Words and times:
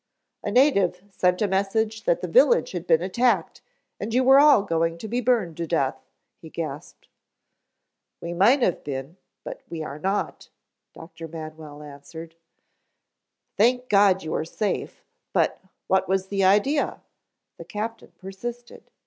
"A 0.43 0.49
native 0.49 1.03
sent 1.11 1.43
a 1.43 1.47
message 1.47 2.05
that 2.05 2.21
the 2.21 2.27
village 2.27 2.71
had 2.71 2.87
been 2.87 3.03
attacked 3.03 3.61
and 3.99 4.15
you 4.15 4.23
were 4.23 4.39
all 4.39 4.63
going 4.63 4.97
to 4.97 5.07
be 5.07 5.21
burned 5.21 5.57
to 5.57 5.67
death," 5.67 6.07
he 6.39 6.49
gasped. 6.49 7.07
"We 8.19 8.33
might 8.33 8.63
have 8.63 8.83
been, 8.83 9.17
but 9.43 9.61
we 9.69 9.83
are 9.83 9.99
not," 9.99 10.49
Dr. 10.95 11.27
Manwell 11.27 11.83
answered. 11.83 12.33
"Thank 13.57 13.89
God 13.89 14.23
you 14.23 14.33
are 14.33 14.43
safe, 14.43 15.03
but, 15.33 15.59
what 15.85 16.09
was 16.09 16.29
the 16.29 16.43
idea?" 16.43 17.03
the 17.59 17.63
captain 17.63 18.11
persisted. 18.17 18.89